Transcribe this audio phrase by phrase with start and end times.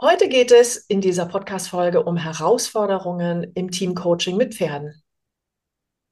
[0.00, 5.02] Heute geht es in dieser Podcast-Folge um Herausforderungen im Teamcoaching mit Pferden.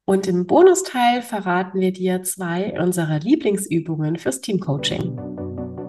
[0.08, 5.16] Und im Bonusteil verraten wir dir zwei unserer Lieblingsübungen fürs Teamcoaching.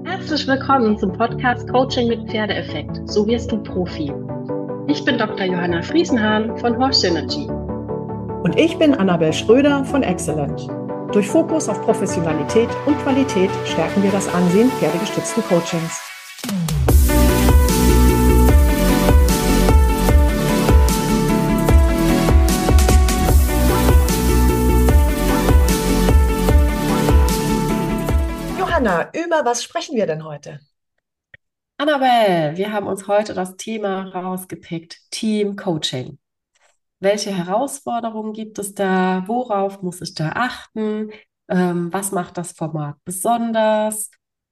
[0.05, 2.99] Herzlich willkommen zum Podcast Coaching mit Pferdeeffekt.
[3.09, 4.13] So wirst du Profi.
[4.87, 5.47] Ich bin Dr.
[5.47, 7.47] Johanna Friesenhahn von Horse Synergy.
[7.47, 10.67] Und ich bin Annabel Schröder von Excellent.
[11.13, 15.99] Durch Fokus auf Professionalität und Qualität stärken wir das Ansehen pferdegestützten Coachings.
[28.87, 30.61] Johanna, über was sprechen wir denn heute?
[31.77, 36.17] Annabelle, wir haben uns heute das Thema rausgepickt, Team Coaching.
[37.01, 39.23] Welche Herausforderungen gibt es da?
[39.27, 41.11] Worauf muss ich da achten?
[41.49, 44.09] Ähm, was macht das Format besonders?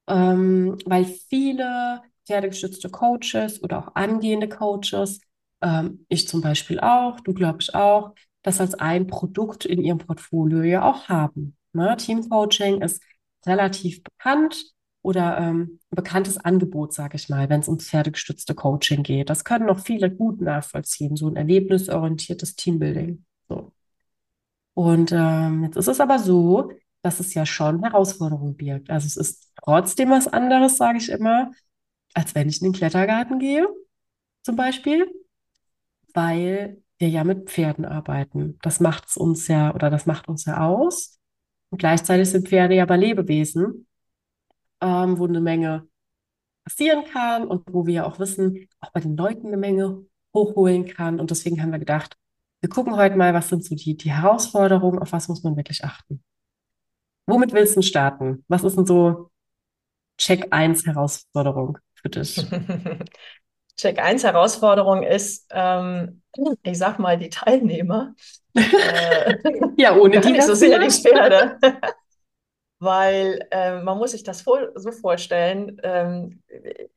[0.07, 5.21] Ähm, weil viele pferdegestützte Coaches oder auch angehende Coaches,
[5.61, 9.97] ähm, ich zum Beispiel auch, du glaube ich auch, das als ein Produkt in ihrem
[9.99, 11.55] Portfolio ja auch haben.
[11.71, 11.95] Ne?
[11.97, 13.01] Team Coaching ist
[13.47, 19.29] relativ bekannt oder ähm, bekanntes Angebot, sage ich mal, wenn es ums pferdegestützte Coaching geht.
[19.29, 23.23] Das können noch viele gut nachvollziehen, so ein erlebnisorientiertes Teambuilding.
[23.47, 23.71] So.
[24.73, 28.89] Und ähm, jetzt ist es aber so, dass es ja schon Herausforderungen birgt.
[28.89, 31.51] Also es ist trotzdem was anderes, sage ich immer,
[32.15, 33.67] als wenn ich in den Klettergarten gehe,
[34.41, 35.05] zum Beispiel,
[36.13, 38.57] weil wir ja mit Pferden arbeiten.
[38.61, 41.14] Das macht es uns ja oder das macht uns ja aus.
[41.75, 43.85] Und gleichzeitig sind Pferde ja aber Lebewesen,
[44.79, 45.89] ähm, wo eine Menge
[46.63, 51.19] passieren kann und wo wir auch wissen, auch bei den Leuten eine Menge hochholen kann.
[51.19, 52.15] Und deswegen haben wir gedacht,
[52.61, 55.83] wir gucken heute mal, was sind so die, die Herausforderungen, auf was muss man wirklich
[55.83, 56.23] achten.
[57.25, 58.45] Womit willst du starten?
[58.47, 59.29] Was ist denn so
[60.17, 62.37] Check 1 Herausforderung für dich?
[63.77, 66.21] Check 1 Herausforderung ist, ähm,
[66.63, 68.13] ich sag mal, die Teilnehmer.
[68.53, 69.35] Äh,
[69.77, 71.59] ja, ohne die nicht so sehr die Pferde.
[72.79, 76.43] Weil äh, man muss sich das voll, so vorstellen, ähm,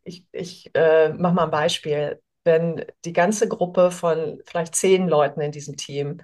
[0.02, 2.20] ich, ich äh, mache mal ein Beispiel.
[2.44, 6.20] Wenn die ganze Gruppe von vielleicht zehn Leuten in diesem Team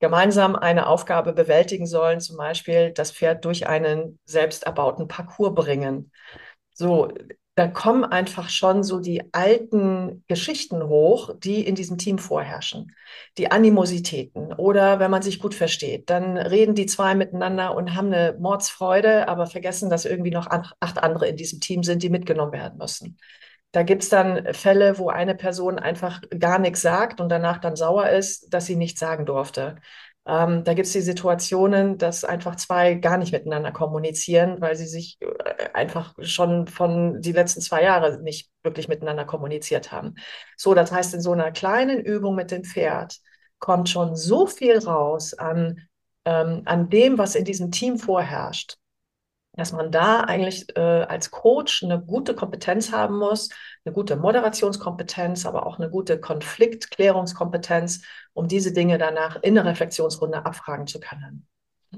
[0.00, 6.10] gemeinsam eine Aufgabe bewältigen sollen, zum Beispiel das Pferd durch einen selbst erbauten Parcours bringen.
[6.72, 7.08] So,
[7.56, 12.94] da kommen einfach schon so die alten Geschichten hoch, die in diesem Team vorherrschen.
[13.38, 18.12] Die Animositäten oder wenn man sich gut versteht, dann reden die zwei miteinander und haben
[18.12, 22.52] eine Mordsfreude, aber vergessen, dass irgendwie noch acht andere in diesem Team sind, die mitgenommen
[22.52, 23.18] werden müssen.
[23.72, 27.74] Da gibt es dann Fälle, wo eine Person einfach gar nichts sagt und danach dann
[27.76, 29.76] sauer ist, dass sie nichts sagen durfte.
[30.26, 34.86] Ähm, da gibt es die Situationen, dass einfach zwei gar nicht miteinander kommunizieren, weil sie
[34.86, 40.16] sich äh, einfach schon von die letzten zwei Jahre nicht wirklich miteinander kommuniziert haben.
[40.56, 43.18] So, das heißt, in so einer kleinen Übung mit dem Pferd
[43.58, 45.86] kommt schon so viel raus an,
[46.24, 48.78] ähm, an dem, was in diesem Team vorherrscht
[49.56, 53.48] dass man da eigentlich äh, als Coach eine gute Kompetenz haben muss,
[53.84, 58.02] eine gute Moderationskompetenz, aber auch eine gute Konfliktklärungskompetenz,
[58.34, 61.46] um diese Dinge danach in der Reflexionsrunde abfragen zu können.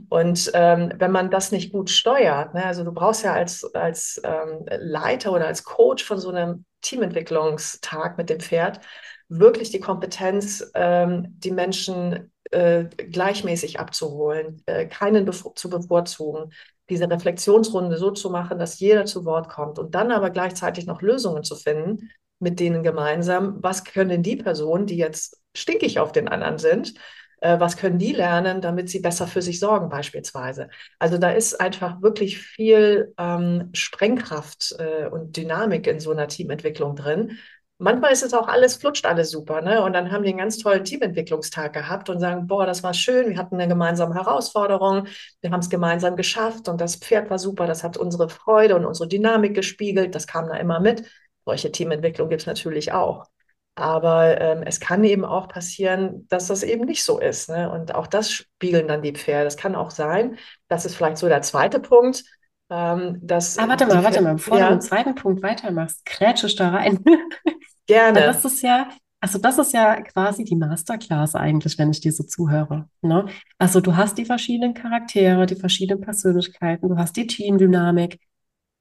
[0.09, 4.21] Und ähm, wenn man das nicht gut steuert, ne, also du brauchst ja als, als
[4.23, 8.81] ähm, Leiter oder als Coach von so einem Teamentwicklungstag mit dem Pferd
[9.29, 16.53] wirklich die Kompetenz, ähm, die Menschen äh, gleichmäßig abzuholen, äh, keinen bevor zu bevorzugen,
[16.91, 21.03] diese Reflexionsrunde so zu machen, dass jeder zu Wort kommt und dann aber gleichzeitig noch
[21.03, 22.11] Lösungen zu finden
[22.41, 23.59] mit denen gemeinsam.
[23.61, 26.95] Was können die Personen, die jetzt stinkig auf den anderen sind,
[27.41, 30.69] äh, was können die lernen, damit sie besser für sich sorgen beispielsweise?
[30.99, 36.97] Also da ist einfach wirklich viel ähm, Sprengkraft äh, und Dynamik in so einer Teamentwicklung
[36.97, 37.39] drin,
[37.79, 39.83] manchmal ist es auch alles, flutscht alles super, ne?
[39.83, 43.31] Und dann haben die einen ganz tollen Teamentwicklungstag gehabt und sagen, boah, das war schön,
[43.31, 45.07] wir hatten eine gemeinsame Herausforderung,
[45.41, 48.85] wir haben es gemeinsam geschafft und das Pferd war super, das hat unsere Freude und
[48.85, 51.05] unsere Dynamik gespiegelt, das kam da immer mit.
[51.45, 53.27] Solche Teamentwicklung gibt es natürlich auch.
[53.75, 57.49] Aber ähm, es kann eben auch passieren, dass das eben nicht so ist.
[57.49, 57.71] Ne?
[57.71, 59.47] Und auch das spiegeln dann die Pferde.
[59.47, 60.37] Es kann auch sein,
[60.67, 62.25] das ist vielleicht so der zweite Punkt,
[62.71, 63.57] ähm, dass.
[63.57, 64.69] Ah, warte mal, warte mal, bevor ja.
[64.69, 67.03] du den zweiten Punkt weitermachst, krätsch ich da rein.
[67.89, 68.21] Gerne.
[68.21, 68.91] das ist ja,
[69.21, 72.89] also das ist ja quasi die Masterclass eigentlich, wenn ich dir so zuhöre.
[73.03, 73.27] Ne?
[73.59, 78.21] Also du hast die verschiedenen Charaktere, die verschiedenen Persönlichkeiten, du hast die Teamdynamik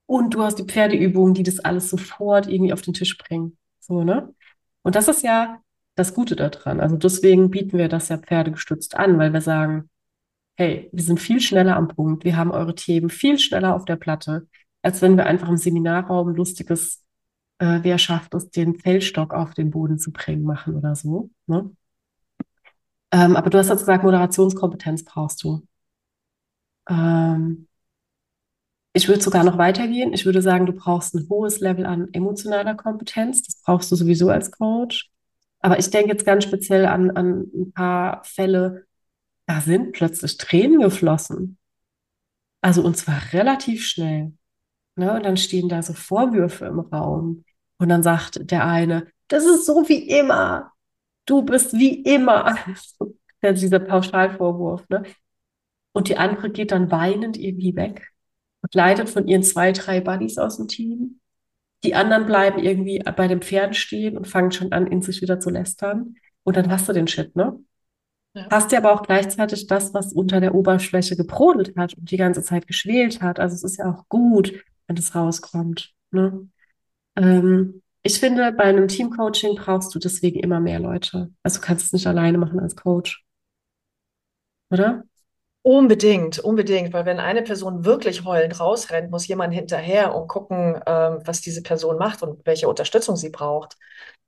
[0.05, 3.57] und du hast die Pferdeübungen, die das alles sofort irgendwie auf den Tisch bringen.
[3.79, 4.33] So, ne?
[4.83, 5.59] Und das ist ja
[5.95, 6.79] das Gute daran.
[6.79, 9.89] Also deswegen bieten wir das ja pferdegestützt an, weil wir sagen,
[10.57, 13.95] hey, wir sind viel schneller am Punkt, wir haben eure Themen viel schneller auf der
[13.95, 14.47] Platte,
[14.81, 17.06] als wenn wir einfach im Seminarraum lustiges
[17.59, 21.29] äh, wer schafft es, den Feldstock auf den Boden zu bringen, machen oder so.
[21.47, 21.71] Ne?
[23.11, 25.63] Ähm, aber du hast jetzt gesagt, Moderationskompetenz brauchst du.
[26.89, 27.67] Ähm,
[28.93, 30.13] ich würde sogar noch weitergehen.
[30.13, 33.43] Ich würde sagen, du brauchst ein hohes Level an emotionaler Kompetenz.
[33.43, 35.11] Das brauchst du sowieso als Coach.
[35.59, 38.85] Aber ich denke jetzt ganz speziell an, an ein paar Fälle,
[39.45, 41.57] da sind plötzlich Tränen geflossen.
[42.61, 44.33] Also und zwar relativ schnell.
[44.95, 45.13] Ne?
[45.13, 47.45] Und dann stehen da so Vorwürfe im Raum.
[47.77, 50.71] Und dann sagt der eine, das ist so wie immer.
[51.25, 52.55] Du bist wie immer.
[53.41, 54.89] Ist dieser Pauschalvorwurf.
[54.89, 55.03] Ne?
[55.93, 58.11] Und die andere geht dann weinend irgendwie weg,
[58.61, 61.19] begleitet von ihren zwei, drei Buddies aus dem Team.
[61.83, 65.39] Die anderen bleiben irgendwie bei dem Pferd stehen und fangen schon an, in sich wieder
[65.39, 66.15] zu lästern.
[66.43, 67.59] Und dann hast du den Shit, ne?
[68.33, 68.47] Ja.
[68.51, 72.43] Hast ja aber auch gleichzeitig das, was unter der Oberfläche gebrodelt hat und die ganze
[72.43, 73.39] Zeit geschwelt hat.
[73.39, 74.53] Also es ist ja auch gut,
[74.85, 75.93] wenn es rauskommt.
[76.11, 76.47] Ne?
[77.17, 81.29] Ähm, ich finde, bei einem Teamcoaching brauchst du deswegen immer mehr Leute.
[81.43, 83.25] Also du kannst es nicht alleine machen als Coach.
[84.71, 85.03] Oder?
[85.61, 91.19] Unbedingt, unbedingt, weil wenn eine Person wirklich heulend rausrennt, muss jemand hinterher und gucken, ähm,
[91.25, 93.75] was diese Person macht und welche Unterstützung sie braucht.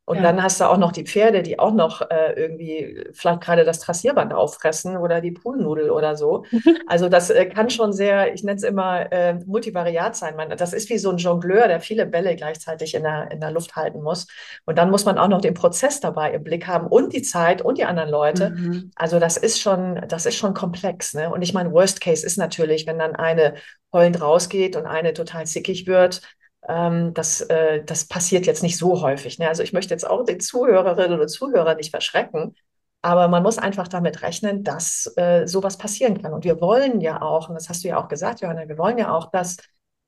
[0.09, 0.23] Und Ja.
[0.23, 3.77] dann hast du auch noch die Pferde, die auch noch äh, irgendwie vielleicht gerade das
[3.79, 6.45] Trassierband auffressen oder die Poolnudel oder so.
[6.87, 10.35] Also das äh, kann schon sehr, ich nenne es immer äh, multivariat sein.
[10.35, 13.51] Man, das ist wie so ein Jongleur, der viele Bälle gleichzeitig in der, in der
[13.51, 14.25] Luft halten muss.
[14.65, 17.61] Und dann muss man auch noch den Prozess dabei im Blick haben und die Zeit
[17.61, 18.49] und die anderen Leute.
[18.49, 18.91] Mhm.
[18.95, 21.29] Also das ist schon, das ist schon komplex, ne?
[21.29, 23.53] Und ich meine, Worst Case ist natürlich, wenn dann eine
[23.93, 26.21] heulend rausgeht und eine total zickig wird.
[26.67, 29.39] Ähm, das, äh, das passiert jetzt nicht so häufig.
[29.39, 29.47] Ne?
[29.47, 32.55] Also ich möchte jetzt auch den Zuhörerinnen und Zuhörern nicht verschrecken,
[33.01, 36.33] aber man muss einfach damit rechnen, dass äh, sowas passieren kann.
[36.33, 38.97] Und wir wollen ja auch, und das hast du ja auch gesagt, Johanna, wir wollen
[38.97, 39.57] ja auch, dass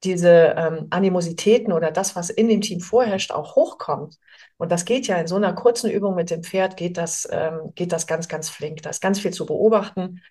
[0.04, 4.18] diese ähm, Animositäten oder das, was in dem Team vorherrscht, auch hochkommt.
[4.62, 7.72] Und das geht ja in so einer kurzen Übung mit dem Pferd, geht das, ähm,
[7.74, 8.84] geht das ganz, ganz flink.
[8.84, 10.22] Da ist ganz viel zu beobachten.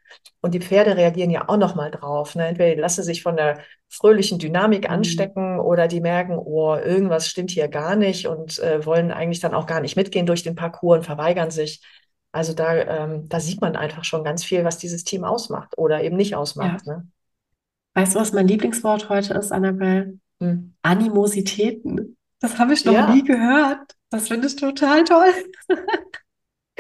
[0.41, 2.37] Und die Pferde reagieren ja auch nochmal drauf.
[2.37, 2.47] Ne?
[2.47, 4.95] Entweder die lassen sich von der fröhlichen Dynamik Mhm.
[4.95, 9.53] anstecken oder die merken, oh, irgendwas stimmt hier gar nicht und äh, wollen eigentlich dann
[9.53, 11.83] auch gar nicht mitgehen durch den Parcours und verweigern sich.
[12.31, 16.05] Also da, ähm, da sieht man einfach schon ganz viel, was dieses Team ausmacht oder
[16.05, 16.87] eben nicht ausmacht.
[16.87, 17.09] Ne?
[17.95, 20.21] Weißt du, was mein Lieblingswort heute ist, Annabelle?
[20.41, 20.75] Hm.
[20.83, 22.17] Animositäten.
[22.41, 23.15] Das habe ich noch Ja.
[23.15, 23.97] nie gehört.
[24.11, 25.33] Das finde ich total toll.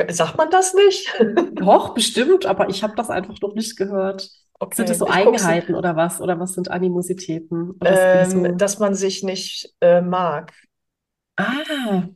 [0.08, 1.12] Sagt man das nicht?
[1.56, 4.30] Doch, bestimmt, aber ich habe das einfach noch nicht gehört.
[4.58, 5.08] Okay, Sind das so.
[5.08, 6.20] Eigenheiten oder was?
[6.20, 7.78] Oder was sind Animositäten?
[7.84, 10.52] Ähm, so, dass man sich nicht äh, mag.
[11.36, 12.08] ah,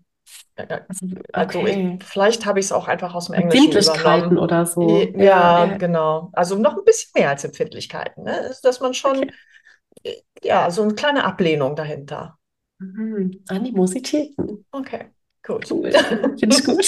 [0.57, 1.97] Äh, also, Also okay.
[1.99, 5.13] ich, vielleicht habe ich es auch einfach aus dem Englischen Empfindlichkeiten oder so.
[5.17, 5.77] Ja, Ja, ja.
[5.79, 6.31] genau.
[6.33, 8.53] Also noch ein bisschen mehr als Empfindlichkeiten, ne?
[8.63, 9.33] Dass man schon, Okay.
[10.05, 12.39] äh, ja, so eine kleine Ablehnung dahinter.
[12.95, 13.41] Mhm.
[13.49, 14.65] Animositäten.
[14.71, 15.07] Okay,
[15.45, 15.71] gut.
[15.71, 15.91] Cool.
[16.39, 16.85] Finde ich gut.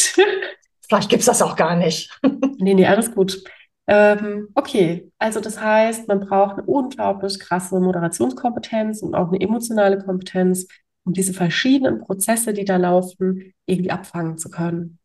[0.88, 2.10] Vielleicht gibt es das auch gar nicht.
[2.58, 3.44] Nee, nee, alles gut.
[3.86, 9.98] Ähm, okay, also das heißt, man braucht eine unglaublich krasse Moderationskompetenz und auch eine emotionale
[9.98, 10.66] Kompetenz,
[11.04, 14.98] um diese verschiedenen Prozesse, die da laufen, irgendwie abfangen zu können.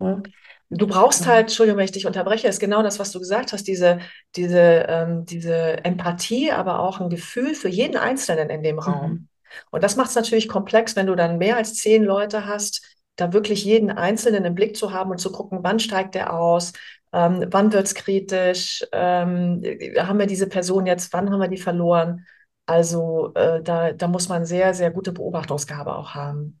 [0.00, 0.22] Ja?
[0.68, 3.66] Du brauchst halt, Entschuldigung, wenn ich dich unterbreche, ist genau das, was du gesagt hast,
[3.66, 3.98] diese,
[4.36, 9.10] diese, ähm, diese Empathie, aber auch ein Gefühl für jeden Einzelnen in dem Raum.
[9.10, 9.28] Mhm.
[9.70, 13.32] Und das macht es natürlich komplex, wenn du dann mehr als zehn Leute hast, da
[13.32, 16.72] wirklich jeden Einzelnen im Blick zu haben und zu gucken, wann steigt der aus,
[17.12, 19.62] ähm, wann wird es kritisch, ähm,
[19.98, 22.26] haben wir diese Person jetzt, wann haben wir die verloren?
[22.66, 26.60] Also äh, da, da muss man sehr, sehr gute Beobachtungsgabe auch haben.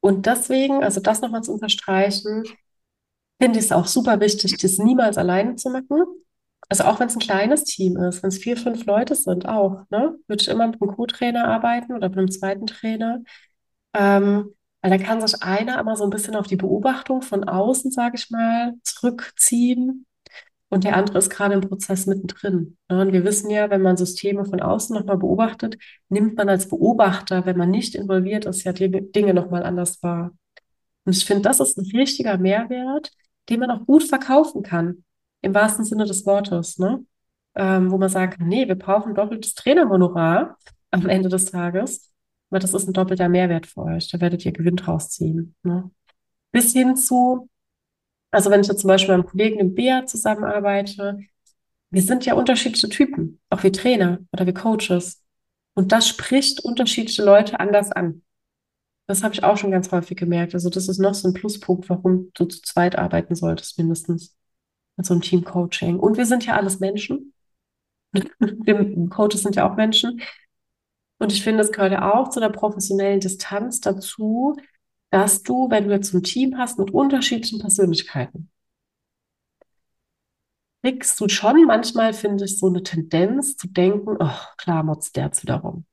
[0.00, 2.44] Und deswegen, also das nochmal zu unterstreichen,
[3.40, 6.25] finde ich es auch super wichtig, das niemals alleine zu machen.
[6.68, 9.84] Also auch wenn es ein kleines Team ist, wenn es vier, fünf Leute sind, auch,
[9.90, 13.22] ne, würde ich immer mit einem Co-Trainer arbeiten oder mit einem zweiten Trainer.
[13.94, 17.90] Ähm, weil dann kann sich einer immer so ein bisschen auf die Beobachtung von außen,
[17.92, 20.06] sage ich mal, zurückziehen
[20.68, 22.76] und der andere ist gerade im Prozess mittendrin.
[22.88, 23.00] Ne?
[23.00, 27.46] Und wir wissen ja, wenn man Systeme von außen nochmal beobachtet, nimmt man als Beobachter,
[27.46, 30.32] wenn man nicht involviert ist, ja die Dinge nochmal anders wahr.
[31.04, 33.12] Und ich finde, das ist ein richtiger Mehrwert,
[33.48, 35.04] den man auch gut verkaufen kann,
[35.42, 37.04] im wahrsten Sinne des Wortes, ne?
[37.54, 40.58] Ähm, wo man kann, nee, wir brauchen doppeltes Trainerhonorar
[40.90, 42.12] am Ende des Tages,
[42.50, 44.10] weil das ist ein doppelter Mehrwert für euch.
[44.10, 45.54] Da werdet ihr Gewinn draus ziehen.
[45.62, 45.90] Ne?
[46.52, 47.48] Bis hin zu,
[48.30, 51.20] also wenn ich jetzt zum Beispiel mit einem Kollegen im BEA zusammenarbeite,
[51.90, 55.22] wir sind ja unterschiedliche Typen, auch wir Trainer oder wir Coaches.
[55.74, 58.22] Und das spricht unterschiedliche Leute anders an.
[59.06, 60.54] Das habe ich auch schon ganz häufig gemerkt.
[60.54, 64.36] Also das ist noch so ein Pluspunkt, warum du zu zweit arbeiten solltest, mindestens
[64.96, 65.98] mit so einem Team-Coaching.
[65.98, 67.32] Und wir sind ja alles Menschen.
[68.38, 70.22] Wir Coaches sind ja auch Menschen.
[71.18, 74.56] Und ich finde, es gehört ja auch zu der professionellen Distanz dazu,
[75.10, 78.50] dass du, wenn du jetzt ein Team hast mit unterschiedlichen Persönlichkeiten,
[80.82, 85.26] kriegst du schon manchmal, finde ich, so eine Tendenz zu denken, oh, klar motzt der
[85.26, 85.84] jetzt wieder rum.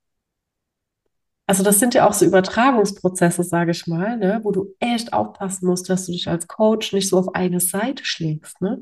[1.45, 5.67] Also das sind ja auch so Übertragungsprozesse, sage ich mal, ne, wo du echt aufpassen
[5.67, 8.81] musst, dass du dich als Coach nicht so auf eine Seite schlägst, ne?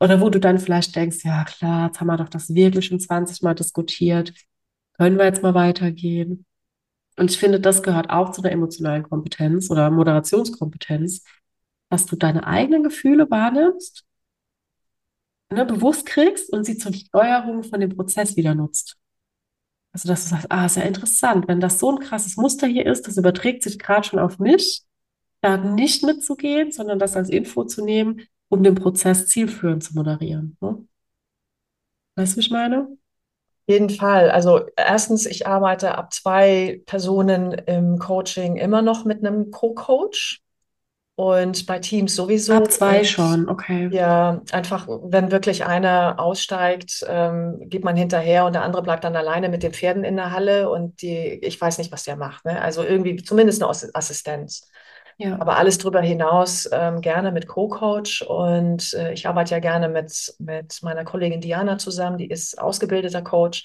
[0.00, 3.00] Oder wo du dann vielleicht denkst, ja klar, jetzt haben wir doch das wirklich schon
[3.00, 4.32] 20 Mal diskutiert,
[4.96, 6.46] können wir jetzt mal weitergehen?
[7.16, 11.24] Und ich finde, das gehört auch zu einer emotionalen Kompetenz oder Moderationskompetenz,
[11.90, 14.04] dass du deine eigenen Gefühle wahrnimmst,
[15.50, 18.97] ne, bewusst kriegst und sie zur Steuerung von dem Prozess wieder nutzt.
[19.92, 22.86] Also, dass du sagst, ah, ist ja interessant, wenn das so ein krasses Muster hier
[22.86, 24.82] ist, das überträgt sich gerade schon auf mich,
[25.40, 30.56] da nicht mitzugehen, sondern das als Info zu nehmen, um den Prozess zielführend zu moderieren.
[30.60, 30.86] Ne?
[32.16, 32.98] Weißt du, wie ich meine?
[33.68, 34.30] jeden Fall.
[34.30, 40.42] Also erstens, ich arbeite ab zwei Personen im Coaching immer noch mit einem Co-Coach
[41.18, 42.54] und bei Teams sowieso.
[42.54, 43.88] Ab zwei Und schon, okay.
[43.90, 49.16] ja, einfach, wenn wirklich einer aussteigt, ähm, geht man hinterher und der andere bleibt dann
[49.16, 52.44] alleine mit den Pferden in der Halle und die, ich weiß nicht, was der macht,
[52.44, 52.62] ne?
[52.62, 54.70] Also irgendwie zumindest eine Ass- Assistenz.
[55.16, 55.40] Ja.
[55.40, 60.32] Aber alles drüber hinaus ähm, gerne mit Co-Coach und äh, ich arbeite ja gerne mit,
[60.38, 63.64] mit meiner Kollegin Diana zusammen, die ist ausgebildeter Coach.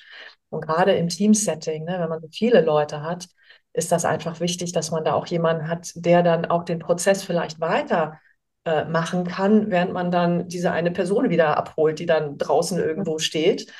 [0.49, 3.27] Und gerade im Teamsetting, ne, wenn man so viele Leute hat,
[3.73, 7.23] ist das einfach wichtig, dass man da auch jemanden hat, der dann auch den Prozess
[7.23, 8.19] vielleicht weiter
[8.65, 13.19] äh, machen kann, während man dann diese eine Person wieder abholt, die dann draußen irgendwo
[13.19, 13.71] steht,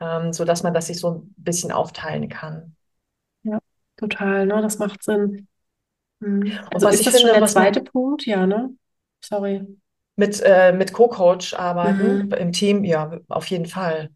[0.00, 2.76] ähm, sodass man das sich so ein bisschen aufteilen kann.
[3.42, 3.60] Ja,
[3.96, 4.60] total, ne?
[4.62, 5.48] Das macht Sinn.
[6.22, 6.60] Hm.
[6.72, 8.26] Und Also was ist ich das schon finde, der was man zweite Punkt?
[8.26, 8.76] Ja, ne?
[9.22, 9.66] Sorry.
[10.16, 12.32] mit, äh, mit Co-Coach arbeiten Mhm.
[12.38, 14.10] im Team, ja, auf jeden Fall.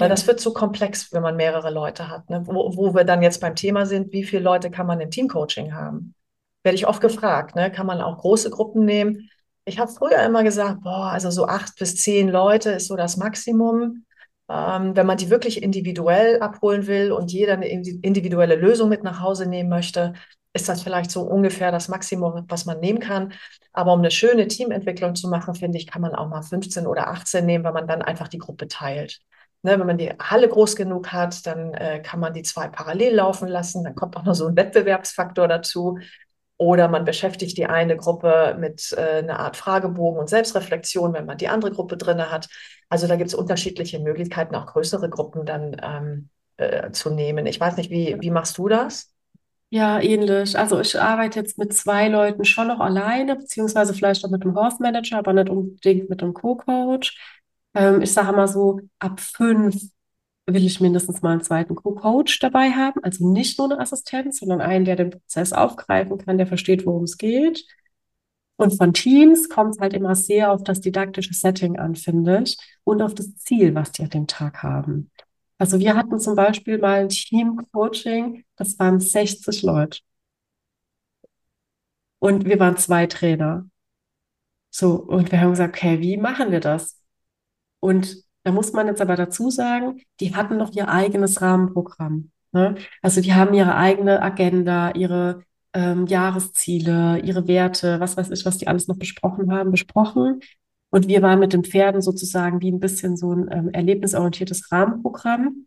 [0.00, 2.28] Weil das wird zu komplex, wenn man mehrere Leute hat.
[2.30, 2.42] Ne?
[2.46, 5.74] Wo, wo wir dann jetzt beim Thema sind, wie viele Leute kann man im Teamcoaching
[5.74, 6.14] haben?
[6.62, 7.70] Werde ich oft gefragt, ne?
[7.72, 9.30] Kann man auch große Gruppen nehmen?
[9.64, 13.16] Ich habe früher immer gesagt, boah, also so acht bis zehn Leute ist so das
[13.16, 14.04] Maximum.
[14.48, 19.04] Ähm, wenn man die wirklich individuell abholen will und jeder eine indi- individuelle Lösung mit
[19.04, 20.14] nach Hause nehmen möchte,
[20.52, 23.32] ist das vielleicht so ungefähr das Maximum, was man nehmen kann.
[23.72, 27.08] Aber um eine schöne Teamentwicklung zu machen, finde ich, kann man auch mal 15 oder
[27.08, 29.20] 18 nehmen, weil man dann einfach die Gruppe teilt.
[29.62, 33.16] Ne, wenn man die Halle groß genug hat, dann äh, kann man die zwei parallel
[33.16, 33.84] laufen lassen.
[33.84, 35.98] Dann kommt auch noch so ein Wettbewerbsfaktor dazu.
[36.56, 41.38] Oder man beschäftigt die eine Gruppe mit äh, einer Art Fragebogen und Selbstreflexion, wenn man
[41.38, 42.48] die andere Gruppe drin hat.
[42.88, 47.46] Also da gibt es unterschiedliche Möglichkeiten, auch größere Gruppen dann ähm, äh, zu nehmen.
[47.46, 49.14] Ich weiß nicht, wie, wie machst du das?
[49.70, 50.58] Ja, ähnlich.
[50.58, 54.54] Also ich arbeite jetzt mit zwei Leuten schon noch alleine, beziehungsweise vielleicht auch mit dem
[54.54, 57.39] Horse Manager, aber nicht unbedingt mit dem Co-Coach.
[57.74, 59.76] Ähm, ich sage mal so, ab fünf
[60.46, 63.02] will ich mindestens mal einen zweiten Co-Coach dabei haben.
[63.04, 67.04] Also nicht nur eine Assistenz, sondern einen, der den Prozess aufgreifen kann, der versteht, worum
[67.04, 67.64] es geht.
[68.56, 72.58] Und von Teams kommt es halt immer sehr auf das didaktische Setting an, finde ich,
[72.84, 75.10] und auf das Ziel, was die an dem Tag haben.
[75.58, 80.00] Also wir hatten zum Beispiel mal ein Team-Coaching, das waren 60 Leute
[82.18, 83.68] und wir waren zwei Trainer.
[84.70, 86.99] So, und wir haben gesagt, okay, wie machen wir das?
[87.80, 92.30] Und da muss man jetzt aber dazu sagen, die hatten noch ihr eigenes Rahmenprogramm.
[92.52, 92.76] Ne?
[93.02, 98.58] Also die haben ihre eigene Agenda, ihre ähm, Jahresziele, ihre Werte, was weiß ich, was
[98.58, 100.40] die alles noch besprochen haben, besprochen.
[100.90, 105.66] Und wir waren mit den Pferden sozusagen wie ein bisschen so ein ähm, erlebnisorientiertes Rahmenprogramm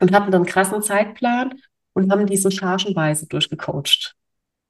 [0.00, 1.54] und hatten dann einen krassen Zeitplan
[1.92, 4.16] und haben die so chargenweise durchgecoacht.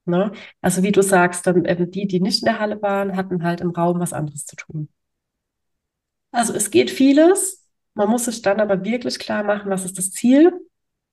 [0.05, 0.31] Ne?
[0.61, 3.61] Also wie du sagst, dann ähm, die, die nicht in der Halle waren, hatten halt
[3.61, 4.89] im Raum was anderes zu tun.
[6.37, 7.65] Also es geht vieles.
[7.95, 10.53] Man muss sich dann aber wirklich klar machen, was ist das Ziel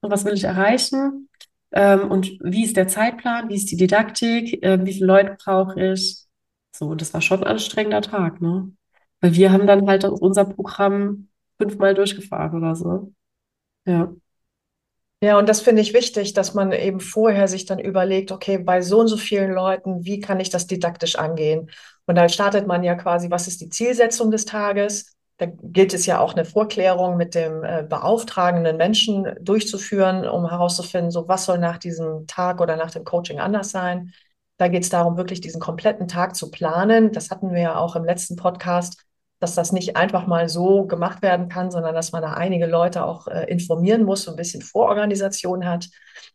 [0.03, 1.31] und was will ich erreichen
[1.73, 5.93] ähm, und wie ist der Zeitplan, wie ist die Didaktik, äh, wie viele Leute brauche
[5.93, 6.27] ich.
[6.77, 8.71] So, und das war schon ein anstrengender Tag, ne?
[9.23, 13.15] Weil wir haben dann halt unser Programm fünfmal durchgefahren oder so.
[13.87, 14.13] Ja.
[15.23, 18.83] Ja, und das finde ich wichtig, dass man eben vorher sich dann überlegt, okay, bei
[18.83, 21.71] so und so vielen Leuten, wie kann ich das didaktisch angehen?
[22.05, 25.14] Und dann startet man ja quasi, was ist die Zielsetzung des Tages?
[25.37, 31.11] Da gilt es ja auch eine Vorklärung mit dem äh, beauftragenden Menschen durchzuführen, um herauszufinden,
[31.11, 34.13] so was soll nach diesem Tag oder nach dem Coaching anders sein.
[34.59, 37.11] Da geht es darum, wirklich diesen kompletten Tag zu planen.
[37.11, 39.05] Das hatten wir ja auch im letzten Podcast,
[39.41, 43.05] dass das nicht einfach mal so gemacht werden kann, sondern dass man da einige Leute
[43.05, 45.89] auch äh, informieren muss, so ein bisschen Vororganisation hat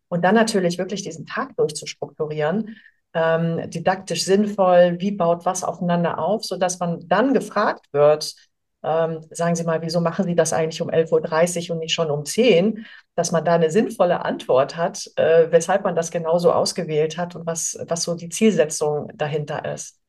[0.09, 2.75] und dann natürlich wirklich diesen Tag durchzustrukturieren,
[3.13, 8.35] ähm, didaktisch sinnvoll, wie baut was aufeinander auf, sodass man dann gefragt wird,
[8.83, 12.11] ähm, sagen Sie mal, wieso machen Sie das eigentlich um 11.30 Uhr und nicht schon
[12.11, 17.17] um 10 dass man da eine sinnvolle Antwort hat, äh, weshalb man das genauso ausgewählt
[17.17, 19.99] hat und was, was so die Zielsetzung dahinter ist.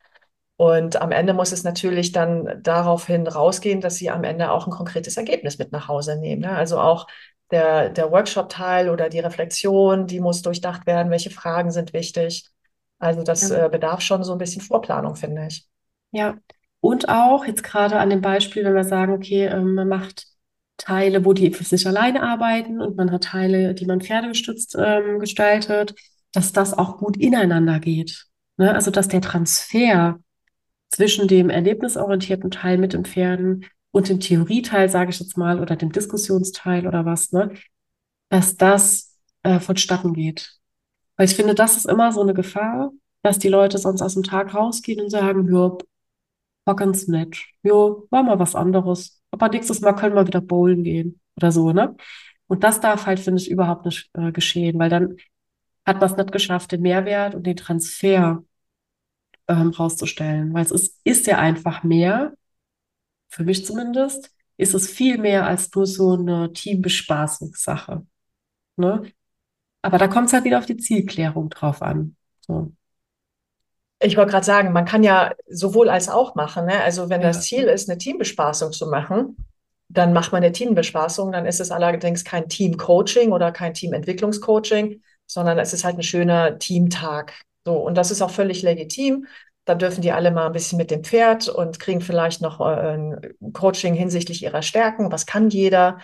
[0.57, 4.73] Und am Ende muss es natürlich dann daraufhin rausgehen, dass Sie am Ende auch ein
[4.73, 6.43] konkretes Ergebnis mit nach Hause nehmen.
[6.43, 6.51] Ne?
[6.51, 7.07] Also auch
[7.51, 12.49] der, der Workshop-Teil oder die Reflexion, die muss durchdacht werden, welche Fragen sind wichtig.
[12.99, 13.67] Also das Ja.
[13.67, 15.67] äh, bedarf schon so ein bisschen Vorplanung, finde ich.
[16.13, 16.39] Ja,
[16.81, 20.27] und auch jetzt gerade an dem Beispiel, wenn wir sagen, okay, ähm, man macht
[20.77, 25.19] Teile, wo die für sich alleine arbeiten und man hat Teile, die man pferdegestützt ähm,
[25.19, 25.95] gestaltet,
[26.33, 28.27] dass das auch gut ineinander geht.
[28.57, 28.75] Ne?
[28.75, 30.19] Also dass der Transfer
[30.89, 35.77] zwischen dem erlebnisorientierten Teil mit den Pferden und dem Theorieteil, sage ich jetzt mal, oder
[35.77, 37.53] dem Diskussionsteil oder was, ne,
[38.29, 40.55] dass das äh, vonstatten geht.
[41.17, 44.23] Weil ich finde, das ist immer so eine Gefahr, dass die Leute sonst aus dem
[44.23, 45.47] Tag rausgehen und sagen,
[46.65, 47.39] war ganz nett.
[47.63, 49.23] Jo, war mal was anderes.
[49.31, 51.97] Aber nächstes Mal können wir wieder bowlen gehen oder so, ne?
[52.47, 55.17] Und das darf halt, finde ich, überhaupt nicht äh, geschehen, weil dann
[55.87, 58.45] hat man es nicht geschafft, den Mehrwert und den Transfer
[59.49, 60.53] ähm, rauszustellen.
[60.53, 62.35] Weil es ist, ist ja einfach mehr,
[63.29, 68.07] für mich zumindest, ist es viel mehr als nur so eine Teambespaßungssache.
[68.77, 69.13] Ne?
[69.83, 72.17] Aber da kommt es halt wieder auf die Zielklärung drauf an.
[72.41, 72.73] So.
[74.03, 76.67] Ich wollte gerade sagen, man kann ja sowohl als auch machen.
[76.67, 76.83] Ne?
[76.83, 77.29] Also wenn Ja.
[77.29, 79.37] das Ziel ist, eine Teambespaßung zu machen,
[79.89, 81.33] dann macht man eine Teambespaßung.
[81.33, 86.59] Dann ist es allerdings kein Teamcoaching oder kein Teamentwicklungscoaching, sondern es ist halt ein schöner
[86.59, 87.35] Teamtag.
[87.67, 89.27] So, und das ist auch völlig legitim.
[89.67, 92.95] Da dürfen die alle mal ein bisschen mit dem Pferd und kriegen vielleicht noch äh,
[92.95, 93.21] ein
[93.53, 95.13] Coaching hinsichtlich ihrer Stärken.
[95.13, 95.99] Was kann jeder?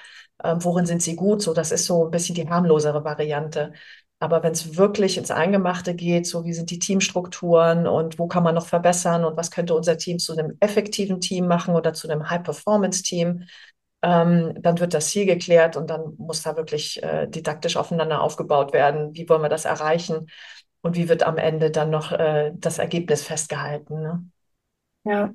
[0.45, 1.41] Ähm, worin sind sie gut?
[1.41, 3.73] So, das ist so ein bisschen die harmlosere Variante.
[4.19, 8.43] Aber wenn es wirklich ins Eingemachte geht, so wie sind die Teamstrukturen und wo kann
[8.43, 12.09] man noch verbessern und was könnte unser Team zu einem effektiven Team machen oder zu
[12.09, 13.45] einem High-Performance-Team,
[14.03, 18.73] ähm, dann wird das Ziel geklärt und dann muss da wirklich äh, didaktisch aufeinander aufgebaut
[18.73, 19.15] werden.
[19.15, 20.29] Wie wollen wir das erreichen
[20.81, 24.01] und wie wird am Ende dann noch äh, das Ergebnis festgehalten?
[24.01, 24.31] Ne?
[25.05, 25.35] Ja.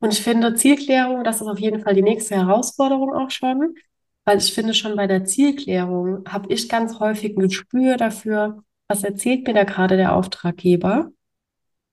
[0.00, 3.74] Und ich finde Zielklärung, das ist auf jeden Fall die nächste Herausforderung auch schon,
[4.24, 9.04] weil ich finde schon bei der Zielklärung habe ich ganz häufig ein Gespür dafür, was
[9.04, 11.10] erzählt mir da gerade der Auftraggeber.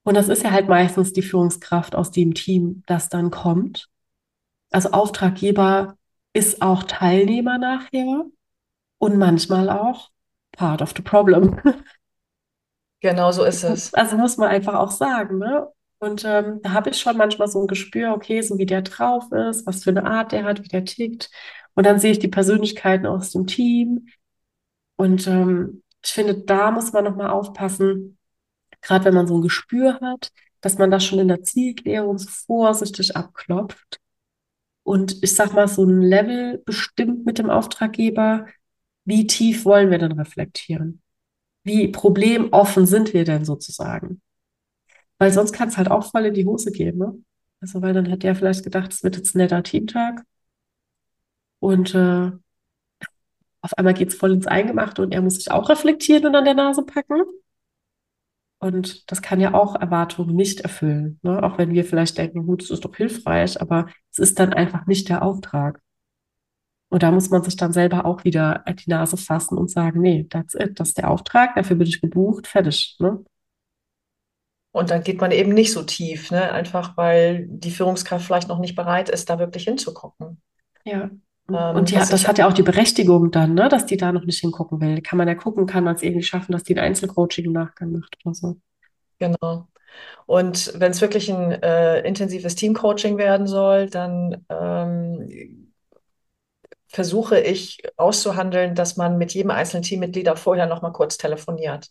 [0.04, 3.88] Und das ist ja halt meistens die Führungskraft aus dem Team, das dann kommt.
[4.72, 5.96] Also Auftraggeber
[6.34, 8.26] ist auch Teilnehmer nachher
[9.00, 10.10] und manchmal auch
[10.52, 11.60] part of the problem.
[13.02, 13.94] Genau so ist es.
[13.94, 15.68] Also muss man einfach auch sagen, ne?
[16.00, 19.32] Und ähm, da habe ich schon manchmal so ein Gespür, okay, so wie der drauf
[19.32, 21.30] ist, was für eine Art der hat, wie der tickt.
[21.80, 24.10] Und dann sehe ich die Persönlichkeiten aus dem Team.
[24.98, 28.18] Und ähm, ich finde, da muss man nochmal aufpassen,
[28.82, 32.28] gerade wenn man so ein Gespür hat, dass man das schon in der Zielklärung so
[32.30, 34.02] vorsichtig abklopft.
[34.84, 38.48] Und ich sag mal, so ein Level bestimmt mit dem Auftraggeber,
[39.06, 41.02] wie tief wollen wir denn reflektieren?
[41.64, 44.22] Wie problemoffen sind wir denn sozusagen?
[45.18, 47.18] Weil sonst kann es halt auch voll in die Hose gehen, ne?
[47.62, 50.26] Also, weil dann hätte er vielleicht gedacht, es wird jetzt ein netter Teamtag
[51.60, 52.32] und äh,
[53.62, 56.46] auf einmal geht es voll ins Eingemachte und er muss sich auch reflektieren und an
[56.46, 57.24] der Nase packen.
[58.60, 61.42] Und das kann ja auch Erwartungen nicht erfüllen, ne?
[61.44, 64.86] Auch wenn wir vielleicht denken, gut, das ist doch hilfreich, aber es ist dann einfach
[64.86, 65.82] nicht der Auftrag.
[66.90, 70.02] Und da muss man sich dann selber auch wieder an die Nase fassen und sagen,
[70.02, 73.24] nee, that's it, das ist der Auftrag, dafür bin ich gebucht, fertig, ne?
[74.72, 76.52] Und dann geht man eben nicht so tief, ne?
[76.52, 80.42] Einfach weil die Führungskraft vielleicht noch nicht bereit ist, da wirklich hinzugucken.
[80.84, 81.10] Ja.
[81.54, 84.26] Ähm, Und hat, das hat ja auch die Berechtigung dann, ne, dass die da noch
[84.26, 85.02] nicht hingucken will.
[85.02, 87.92] Kann man ja gucken, kann man es irgendwie schaffen, dass die ein Einzelcoaching im Nachgang
[87.92, 88.58] macht oder so.
[89.20, 89.68] Genau.
[90.26, 95.74] Und wenn es wirklich ein äh, intensives Teamcoaching werden soll, dann ähm,
[96.88, 101.90] versuche ich auszuhandeln, dass man mit jedem einzelnen Teammitglied vorher noch mal kurz telefoniert.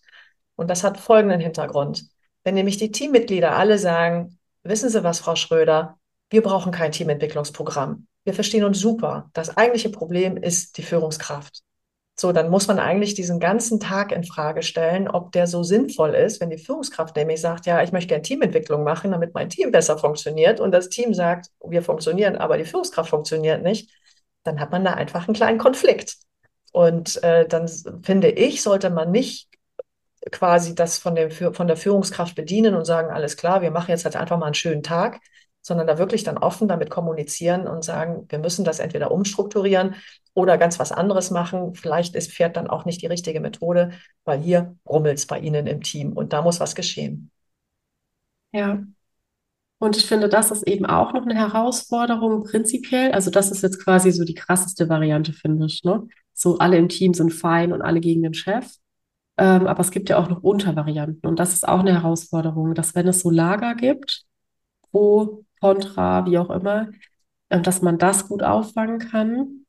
[0.57, 2.07] Und das hat folgenden Hintergrund.
[2.43, 5.99] Wenn nämlich die Teammitglieder alle sagen, wissen Sie was, Frau Schröder,
[6.31, 8.08] wir brauchen kein Teamentwicklungsprogramm.
[8.25, 9.31] Wir verstehen uns super.
[9.33, 11.63] Das eigentliche Problem ist die Führungskraft.
[12.21, 16.15] So, dann muss man eigentlich diesen ganzen Tag in Frage stellen, ob der so sinnvoll
[16.15, 19.71] ist, wenn die Führungskraft nämlich sagt, ja, ich möchte gerne Teamentwicklung machen, damit mein Team
[19.71, 23.91] besser funktioniert und das Team sagt, wir funktionieren, aber die Führungskraft funktioniert nicht,
[24.43, 26.17] dann hat man da einfach einen kleinen Konflikt.
[26.73, 27.69] Und äh, dann
[28.03, 29.49] finde ich, sollte man nicht
[30.33, 34.05] quasi das von der, von der Führungskraft bedienen und sagen, alles klar, wir machen jetzt
[34.05, 35.21] halt einfach mal einen schönen Tag,
[35.69, 39.95] sondern da wirklich dann offen damit kommunizieren und sagen, wir müssen das entweder umstrukturieren
[40.35, 41.75] oder ganz was anderes machen.
[41.75, 43.93] Vielleicht ist Pferd dann auch nicht die richtige Methode,
[44.25, 47.31] weil hier rummelt es bei Ihnen im Team und da muss was geschehen.
[48.53, 48.83] Ja.
[49.79, 53.13] Und ich finde, das ist eben auch noch eine Herausforderung prinzipiell.
[53.13, 55.85] Also das ist jetzt quasi so die krasseste Variante, finde ich.
[55.85, 56.09] Ne?
[56.33, 58.67] So alle im Team sind fein und alle gegen den Chef.
[59.37, 61.29] Ähm, aber es gibt ja auch noch Untervarianten.
[61.29, 64.25] Und das ist auch eine Herausforderung, dass wenn es so Lager gibt,
[64.91, 66.91] pro, contra, wie auch immer,
[67.49, 69.67] äh, dass man das gut auffangen kann.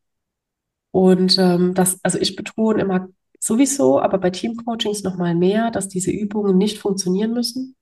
[0.91, 5.87] Und ähm, das, also ich betone immer sowieso, aber bei Teamcoachings noch mal mehr, dass
[5.87, 7.75] diese Übungen nicht funktionieren müssen.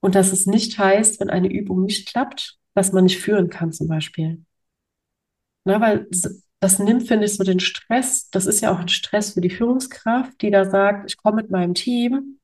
[0.00, 3.72] Und dass es nicht heißt, wenn eine Übung nicht klappt, dass man nicht führen kann,
[3.72, 4.44] zum Beispiel.
[5.64, 6.08] Na, weil
[6.60, 8.30] das nimmt, finde ich, so den Stress.
[8.30, 11.50] Das ist ja auch ein Stress für die Führungskraft, die da sagt, ich komme mit
[11.50, 12.38] meinem Team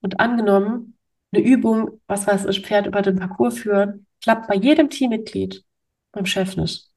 [0.00, 0.93] und angenommen,
[1.34, 5.64] eine Übung, was weiß ich, Pferd über den Parcours führen, klappt bei jedem Teammitglied,
[6.12, 6.90] beim Chef nicht.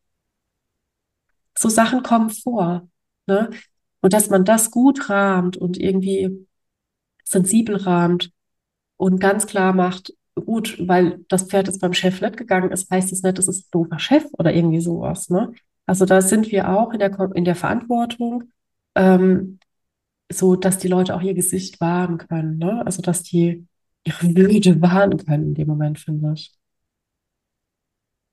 [1.57, 2.87] So Sachen kommen vor.
[3.25, 3.49] Ne?
[4.01, 6.47] Und dass man das gut rahmt und irgendwie
[7.23, 8.31] sensibel rahmt
[8.97, 13.11] und ganz klar macht, gut, weil das Pferd jetzt beim Chef nicht gegangen ist, heißt
[13.11, 15.29] es nicht, es ist ein doofer Chef oder irgendwie sowas.
[15.29, 15.51] Ne?
[15.85, 18.51] Also da sind wir auch in der, in der Verantwortung,
[18.95, 19.59] ähm,
[20.31, 22.57] so dass die Leute auch ihr Gesicht wahren können.
[22.57, 22.85] Ne?
[22.85, 23.65] Also dass die
[24.07, 26.53] ihre Würde wahren können in dem Moment, finde ich.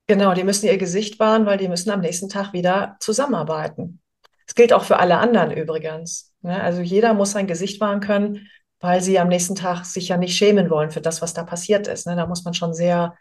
[0.06, 4.00] Genau, die müssen ihr Gesicht wahren, weil die müssen am nächsten Tag wieder zusammenarbeiten.
[4.46, 6.34] Das gilt auch für alle anderen übrigens.
[6.42, 6.60] Ne?
[6.62, 8.48] Also jeder muss sein Gesicht wahren können,
[8.80, 11.86] weil sie am nächsten Tag sich ja nicht schämen wollen für das, was da passiert
[11.86, 12.06] ist.
[12.06, 12.16] Ne?
[12.16, 13.16] Da muss man schon sehr,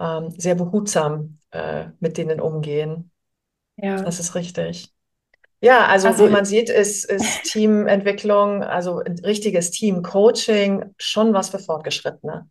[0.00, 3.12] ähm, sehr behutsam äh, mit denen umgehen.
[3.76, 4.02] Ja.
[4.02, 4.93] Das ist richtig.
[5.64, 11.48] Ja, also, also wie man sieht, ist, ist Teamentwicklung, also ein richtiges Team-Coaching schon was
[11.48, 12.46] für Fortgeschrittene.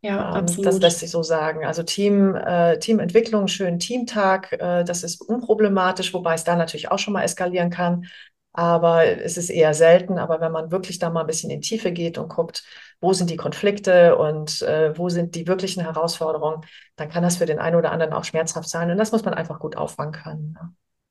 [0.00, 0.66] Ja, ähm, absolut.
[0.66, 1.64] Das lässt sich so sagen.
[1.64, 7.00] Also Team, äh, Teamentwicklung, schönen Teamtag, äh, das ist unproblematisch, wobei es da natürlich auch
[7.00, 8.06] schon mal eskalieren kann.
[8.52, 10.18] Aber es ist eher selten.
[10.18, 12.64] Aber wenn man wirklich da mal ein bisschen in Tiefe geht und guckt,
[13.00, 17.44] wo sind die Konflikte und äh, wo sind die wirklichen Herausforderungen, dann kann das für
[17.44, 18.90] den einen oder anderen auch schmerzhaft sein.
[18.90, 20.56] Und das muss man einfach gut auffangen können.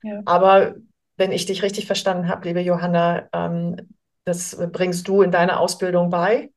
[0.02, 0.12] Ne?
[0.12, 0.22] Ja.
[0.26, 0.76] Aber
[1.18, 3.76] wenn ich dich richtig verstanden habe, liebe Johanna, ähm,
[4.26, 6.52] das bringst du in deiner Ausbildung bei?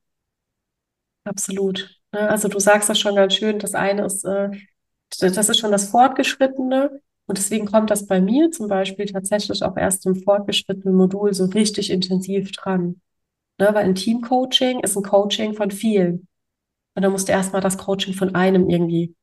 [1.25, 2.01] Absolut.
[2.13, 2.29] Ne?
[2.29, 3.59] Also du sagst das schon ganz schön.
[3.59, 4.51] Das eine ist, äh,
[5.21, 7.01] das ist schon das Fortgeschrittene.
[7.27, 11.45] Und deswegen kommt das bei mir zum Beispiel tatsächlich auch erst im fortgeschrittenen Modul so
[11.45, 13.01] richtig intensiv dran.
[13.59, 16.29] Ne, weil ein Teamcoaching ist ein Coaching von vielen.
[16.95, 19.15] Und da musst du erstmal das Coaching von einem irgendwie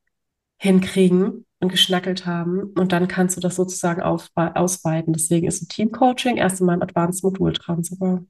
[0.58, 2.72] hinkriegen und geschnackelt haben.
[2.76, 5.12] Und dann kannst du das sozusagen auf, ausweiten.
[5.12, 8.22] Deswegen ist ein Teamcoaching erst in meinem Advanced-Modul dran sogar.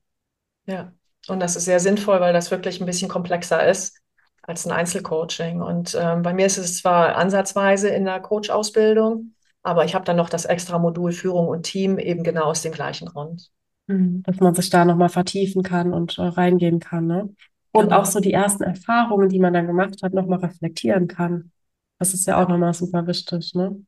[0.66, 0.92] Ja,
[1.28, 4.00] und das ist sehr sinnvoll, weil das wirklich ein bisschen komplexer ist
[4.42, 5.60] als ein Einzelcoaching.
[5.60, 10.16] Und ähm, bei mir ist es zwar ansatzweise in der Coach-Ausbildung, aber ich habe dann
[10.16, 13.50] noch das extra Modul Führung und Team eben genau aus dem gleichen Grund.
[13.88, 14.22] Mhm.
[14.22, 17.06] Dass man sich da nochmal vertiefen kann und äh, reingehen kann.
[17.06, 17.34] Ne?
[17.72, 18.00] Und genau.
[18.00, 21.50] auch so die ersten Erfahrungen, die man dann gemacht hat, nochmal reflektieren kann.
[21.98, 23.54] Das ist ja auch nochmal super wichtig.
[23.54, 23.85] Ne?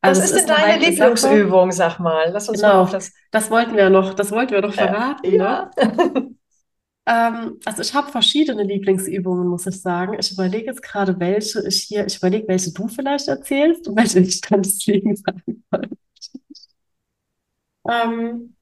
[0.00, 2.30] Also Was ist denn deine Lieblingsübung, sag mal?
[2.32, 3.12] Lass uns genau, mal auf das.
[3.30, 5.24] Das wollten wir noch, das wollten wir noch äh, verraten.
[5.24, 5.70] Äh, ja.
[5.76, 6.34] Ne?
[7.06, 10.16] ähm, also ich habe verschiedene Lieblingsübungen, muss ich sagen.
[10.18, 14.18] Ich überlege jetzt gerade, welche ich hier, ich überlege, welche du vielleicht erzählst und welche
[14.18, 15.96] ich dann deswegen sagen wollte.
[17.88, 18.56] Ähm,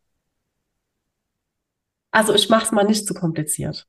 [2.10, 3.88] also ich mache es mal nicht zu kompliziert.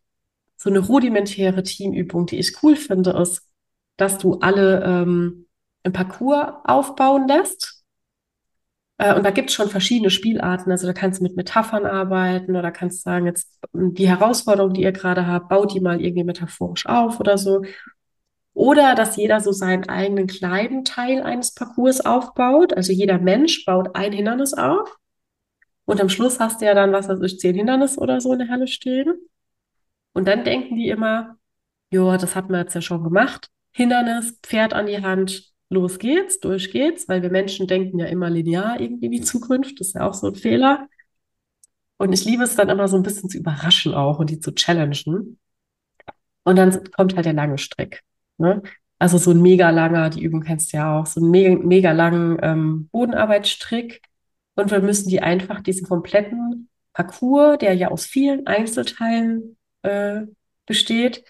[0.55, 3.50] So eine rudimentäre Teamübung, die ich cool finde, ist,
[4.01, 5.45] dass du alle ähm,
[5.83, 7.83] im Parcours aufbauen lässt.
[8.97, 10.71] Äh, und da gibt es schon verschiedene Spielarten.
[10.71, 14.81] Also da kannst du mit Metaphern arbeiten oder kannst sagen, jetzt ähm, die Herausforderung, die
[14.81, 17.63] ihr gerade habt, baut die mal irgendwie metaphorisch auf oder so.
[18.53, 22.73] Oder dass jeder so seinen eigenen kleinen Teil eines Parcours aufbaut.
[22.73, 24.97] Also jeder Mensch baut ein Hindernis auf.
[25.85, 28.39] Und am Schluss hast du ja dann, was weiß ich, zehn Hindernisse oder so in
[28.39, 29.13] der Halle stehen.
[30.13, 31.37] Und dann denken die immer,
[31.91, 33.49] ja, das hat man jetzt ja schon gemacht.
[33.71, 38.29] Hindernis, Pferd an die Hand, los geht's, durch geht's, weil wir Menschen denken ja immer
[38.29, 39.79] linear irgendwie in die Zukunft.
[39.79, 40.87] Das ist ja auch so ein Fehler.
[41.97, 44.51] Und ich liebe es dann immer so ein bisschen zu überraschen auch und die zu
[44.53, 45.39] challengen.
[46.43, 48.03] Und dann kommt halt der lange Strick.
[48.37, 48.61] Ne?
[48.99, 51.91] Also so ein mega langer, die Übung kennst du ja auch, so ein mega, mega
[51.91, 54.01] langen ähm, Bodenarbeitsstrick
[54.55, 60.21] und wir müssen die einfach diesen kompletten Parcours, der ja aus vielen Einzelteilen äh,
[60.65, 61.23] besteht,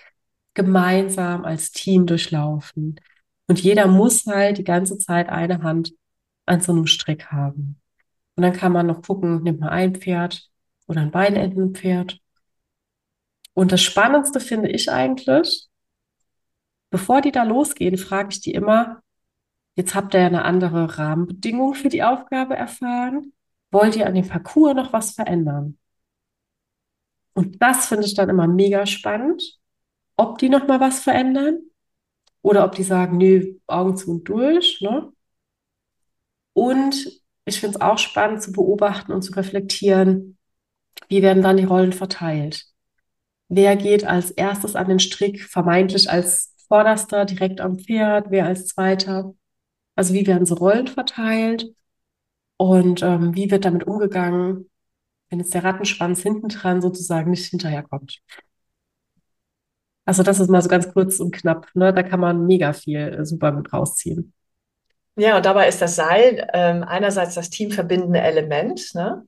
[0.54, 3.00] gemeinsam als Team durchlaufen.
[3.48, 5.94] Und jeder muss halt die ganze Zeit eine Hand
[6.46, 7.80] an so einem Strick haben.
[8.36, 10.50] Und dann kann man noch gucken, nimmt man ein Pferd
[10.88, 12.20] oder ein Beinendenpferd.
[13.54, 15.68] Und das Spannendste finde ich eigentlich,
[16.90, 19.02] bevor die da losgehen, frage ich die immer,
[19.76, 23.34] Jetzt habt ihr ja eine andere Rahmenbedingung für die Aufgabe erfahren.
[23.72, 25.78] Wollt ihr an dem Parcours noch was verändern?
[27.34, 29.60] Und das finde ich dann immer mega spannend,
[30.22, 31.62] ob die noch mal was verändern
[32.44, 34.80] oder ob die sagen, nö, Augen zu und durch.
[34.82, 35.12] Ne?
[36.54, 40.38] Und ich finde es auch spannend zu beobachten und zu reflektieren,
[41.10, 42.68] wie werden dann die Rollen verteilt.
[43.50, 48.68] Wer geht als erstes an den Strick, vermeintlich als Vorderster, direkt am Pferd, wer als
[48.68, 49.34] Zweiter?
[49.96, 51.74] Also wie werden so Rollen verteilt
[52.58, 54.70] und ähm, wie wird damit umgegangen,
[55.30, 58.22] wenn jetzt der Rattenschwanz hinten dran sozusagen nicht hinterherkommt.
[60.06, 61.68] Also das ist mal so ganz kurz und knapp.
[61.74, 61.94] Ne?
[61.94, 64.34] Da kann man mega viel äh, super mit rausziehen.
[65.16, 69.26] Ja, und dabei ist das Seil ähm, einerseits das teamverbindende Element, ne?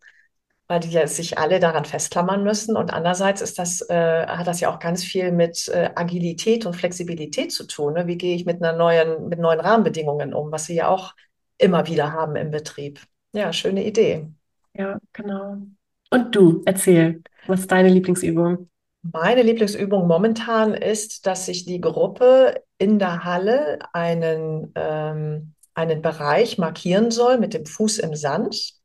[0.68, 2.76] weil die ja sich alle daran festklammern müssen.
[2.76, 6.76] Und andererseits ist das, äh, hat das ja auch ganz viel mit äh, Agilität und
[6.76, 7.94] Flexibilität zu tun.
[7.94, 8.08] Ne?
[8.08, 11.14] Wie gehe ich mit einer neuen, mit neuen Rahmenbedingungen um, was sie ja auch
[11.58, 13.00] immer wieder haben im Betrieb.
[13.34, 14.28] Ja, schöne Idee.
[14.74, 15.58] Ja, genau.
[16.10, 18.70] Und du, erzähl, was ist deine Lieblingsübung?
[19.12, 26.58] Meine Lieblingsübung momentan ist, dass sich die Gruppe in der Halle einen, ähm, einen Bereich
[26.58, 28.76] markieren soll mit dem Fuß im Sand,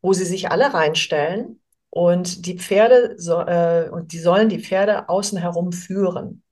[0.00, 1.60] wo sie sich alle reinstellen
[1.90, 6.42] und die Pferde so, äh, und die sollen die Pferde außen herum führen.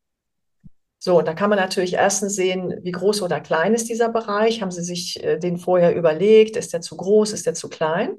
[0.98, 4.60] So, und da kann man natürlich erstens sehen, wie groß oder klein ist dieser Bereich.
[4.60, 6.56] Haben Sie sich äh, den vorher überlegt?
[6.56, 7.32] Ist der zu groß?
[7.32, 8.16] Ist der zu klein?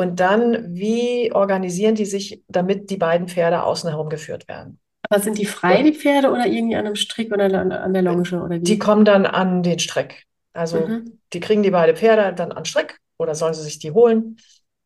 [0.00, 4.78] Und dann, wie organisieren die sich, damit die beiden Pferde außen herum geführt werden?
[5.02, 8.22] Aber sind die frei, die Pferde, oder irgendwie an einem Strick oder an der Longe?
[8.40, 8.60] Oder wie?
[8.60, 10.24] Die kommen dann an den Strick.
[10.52, 11.18] Also mhm.
[11.32, 14.36] die kriegen die beiden Pferde dann an Strick oder sollen sie sich die holen?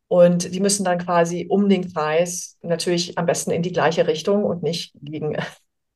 [0.07, 4.43] Und die müssen dann quasi um den Kreis, natürlich am besten in die gleiche Richtung
[4.43, 5.37] und nicht gegen,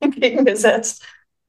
[0.00, 1.04] gegengesetzt,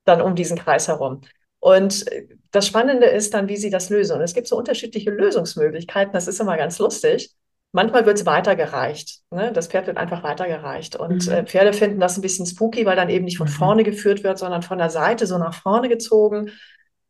[0.06, 1.22] dann um diesen Kreis herum.
[1.60, 2.06] Und
[2.50, 4.16] das Spannende ist dann, wie sie das lösen.
[4.16, 6.14] Und es gibt so unterschiedliche Lösungsmöglichkeiten.
[6.14, 7.36] Das ist immer ganz lustig.
[7.72, 9.20] Manchmal wird es weitergereicht.
[9.30, 9.52] Ne?
[9.54, 10.96] Das Pferd wird einfach weitergereicht.
[10.96, 11.34] Und mhm.
[11.34, 13.52] äh, Pferde finden das ein bisschen spooky, weil dann eben nicht von mhm.
[13.52, 16.52] vorne geführt wird, sondern von der Seite so nach vorne gezogen,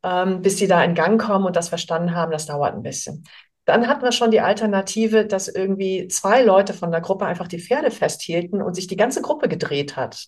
[0.03, 2.31] ähm, bis sie da in Gang kommen und das verstanden haben.
[2.31, 3.23] Das dauert ein bisschen.
[3.65, 7.59] Dann hatten wir schon die Alternative, dass irgendwie zwei Leute von der Gruppe einfach die
[7.59, 10.25] Pferde festhielten und sich die ganze Gruppe gedreht hat.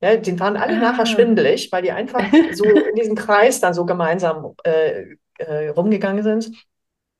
[0.00, 0.80] Ja, den waren alle ah.
[0.80, 6.22] nachher schwindelig, weil die einfach so in diesem Kreis dann so gemeinsam äh, äh, rumgegangen
[6.22, 6.46] sind.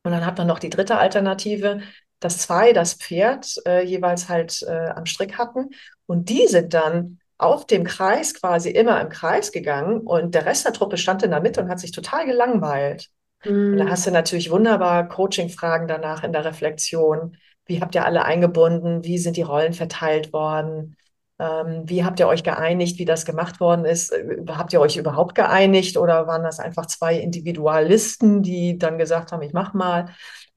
[0.04, 1.80] Und dann hat man noch die dritte Alternative,
[2.20, 5.70] dass zwei das Pferd äh, jeweils halt äh, am Strick hatten.
[6.06, 10.64] Und die sind dann auf dem Kreis quasi immer im Kreis gegangen und der Rest
[10.64, 13.10] der Truppe stand in der Mitte und hat sich total gelangweilt.
[13.44, 13.72] Mhm.
[13.72, 17.36] Und da hast du natürlich wunderbar Coaching-Fragen danach in der Reflexion.
[17.66, 19.04] Wie habt ihr alle eingebunden?
[19.04, 20.96] Wie sind die Rollen verteilt worden?
[21.38, 24.10] Ähm, wie habt ihr euch geeinigt, wie das gemacht worden ist?
[24.12, 29.32] Äh, habt ihr euch überhaupt geeinigt oder waren das einfach zwei Individualisten, die dann gesagt
[29.32, 30.06] haben, ich mach mal?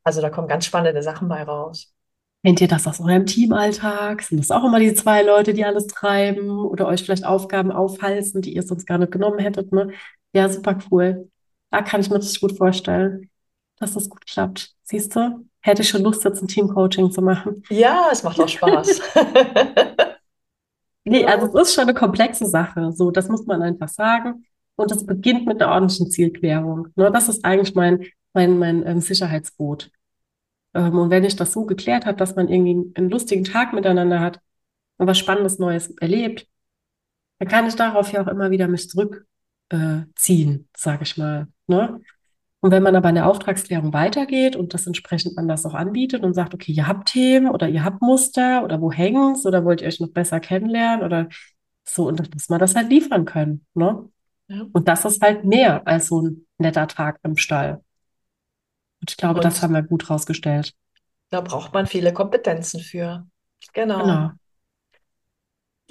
[0.03, 1.93] Also da kommen ganz spannende Sachen bei raus.
[2.43, 4.21] Kennt ihr das aus eurem Teamalltag?
[4.21, 8.41] Sind das auch immer die zwei Leute, die alles treiben oder euch vielleicht Aufgaben aufhalsen,
[8.41, 9.73] die ihr sonst gar nicht genommen hättet?
[9.73, 9.91] Ne?
[10.31, 11.29] Ja, super cool.
[11.69, 13.29] Da kann ich mir richtig gut vorstellen,
[13.77, 14.73] dass das gut klappt.
[14.83, 15.45] Siehst du?
[15.61, 17.63] Hätte ich schon Lust, jetzt ein Teamcoaching zu machen.
[17.69, 19.01] Ja, es macht auch Spaß.
[21.03, 22.93] nee, also es ist schon eine komplexe Sache.
[22.93, 24.45] So, das muss man einfach sagen.
[24.79, 26.87] Und es beginnt mit einer ordentlichen Zielklärung.
[26.95, 27.11] Ne?
[27.11, 29.91] Das ist eigentlich mein, mein, mein ähm, Sicherheitsboot.
[30.73, 34.19] Ähm, und wenn ich das so geklärt habe, dass man irgendwie einen lustigen Tag miteinander
[34.19, 34.39] hat
[34.97, 36.47] und was Spannendes Neues erlebt,
[37.39, 39.25] dann kann ich darauf ja auch immer wieder mich zurückziehen,
[39.69, 41.47] äh, sage ich mal.
[41.67, 41.99] Ne?
[42.61, 46.33] Und wenn man aber in der Auftragsklärung weitergeht und das entsprechend anders auch anbietet und
[46.33, 49.87] sagt, okay, ihr habt Themen oder ihr habt Muster oder wo hängt's oder wollt ihr
[49.87, 51.29] euch noch besser kennenlernen oder
[51.85, 53.65] so, und dann muss man das halt liefern können.
[53.73, 54.09] Ne?
[54.49, 54.65] Ja.
[54.73, 57.83] Und das ist halt mehr als so ein netter Tag im Stall.
[58.99, 60.73] Und ich glaube, und das haben wir gut rausgestellt.
[61.29, 63.25] Da braucht man viele Kompetenzen für.
[63.73, 63.99] Genau.
[63.99, 64.31] genau.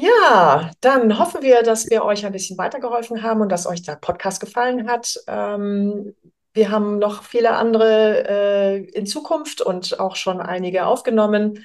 [0.01, 3.97] Ja, dann hoffen wir, dass wir euch ein bisschen weitergeholfen haben und dass euch der
[3.97, 5.15] Podcast gefallen hat.
[5.27, 6.15] Ähm,
[6.53, 11.65] wir haben noch viele andere äh, in Zukunft und auch schon einige aufgenommen.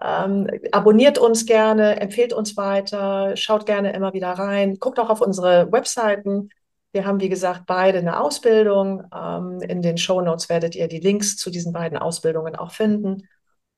[0.00, 5.20] Ähm, abonniert uns gerne, empfehlt uns weiter, schaut gerne immer wieder rein, guckt auch auf
[5.20, 6.50] unsere Webseiten.
[6.92, 9.04] Wir haben, wie gesagt, beide eine Ausbildung.
[9.14, 13.28] Ähm, in den Show Notes werdet ihr die Links zu diesen beiden Ausbildungen auch finden.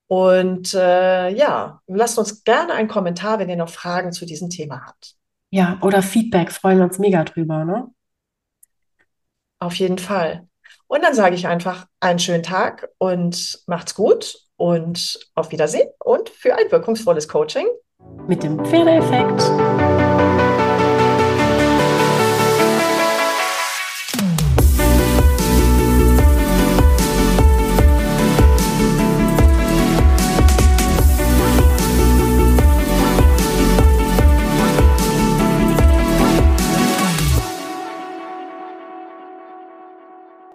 [0.07, 4.85] Und äh, ja, lasst uns gerne einen Kommentar, wenn ihr noch Fragen zu diesem Thema
[4.85, 5.15] habt.
[5.49, 7.87] Ja, oder Feedback, freuen wir uns mega drüber, ne?
[9.59, 10.47] Auf jeden Fall.
[10.87, 16.29] Und dann sage ich einfach einen schönen Tag und macht's gut und auf Wiedersehen und
[16.29, 17.65] für ein wirkungsvolles Coaching
[18.27, 19.41] mit dem Pferdeeffekt.